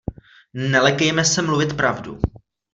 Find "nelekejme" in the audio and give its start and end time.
0.63-1.25